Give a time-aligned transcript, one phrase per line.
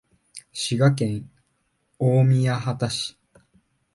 [0.51, 1.29] 滋賀県
[1.99, 3.19] 近江八幡市